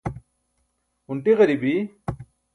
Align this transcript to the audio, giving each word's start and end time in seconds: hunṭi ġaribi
hunṭi 1.05 1.31
ġaribi 1.37 1.75